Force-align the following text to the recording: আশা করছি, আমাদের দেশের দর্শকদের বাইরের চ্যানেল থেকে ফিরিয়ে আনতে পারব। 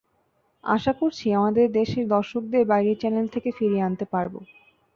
আশা 0.63 0.93
করছি, 0.93 1.25
আমাদের 1.33 1.65
দেশের 1.71 2.05
দর্শকদের 2.07 2.63
বাইরের 2.65 2.99
চ্যানেল 3.01 3.25
থেকে 3.27 3.49
ফিরিয়ে 3.57 3.85
আনতে 3.87 4.05
পারব। 4.13 4.33